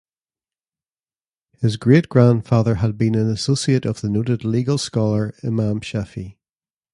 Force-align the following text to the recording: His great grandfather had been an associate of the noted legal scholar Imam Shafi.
His 1.59 1.77
great 1.77 2.09
grandfather 2.09 2.73
had 2.81 2.97
been 2.97 3.13
an 3.13 3.29
associate 3.29 3.85
of 3.85 4.01
the 4.01 4.09
noted 4.09 4.43
legal 4.43 4.79
scholar 4.79 5.35
Imam 5.43 5.79
Shafi. 5.79 6.37